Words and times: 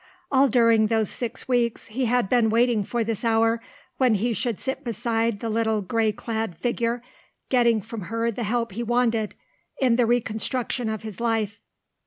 All 0.31 0.47
during 0.47 0.87
those 0.87 1.11
six 1.11 1.47
weeks 1.47 1.85
he 1.89 2.05
had 2.05 2.27
been 2.27 2.49
waiting 2.49 2.83
for 2.83 3.03
this 3.03 3.23
hour 3.23 3.61
when 3.97 4.15
he 4.15 4.33
should 4.33 4.59
sit 4.59 4.83
beside 4.83 5.41
the 5.41 5.47
little 5.49 5.83
grey 5.83 6.11
clad 6.11 6.57
figure, 6.57 7.03
getting 7.49 7.81
from 7.81 8.01
her 8.09 8.31
the 8.31 8.41
help 8.45 8.71
he 8.71 8.81
wanted 8.81 9.35
in 9.79 9.97
the 9.97 10.07
reconstruction 10.07 10.89
of 10.89 11.03
his 11.03 11.19
life. 11.19 11.59